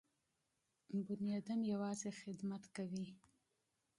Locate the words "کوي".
2.75-3.07